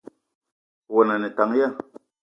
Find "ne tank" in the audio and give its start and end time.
1.19-1.53